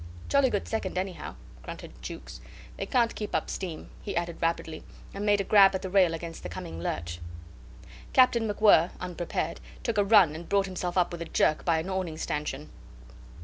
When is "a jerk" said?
11.21-11.63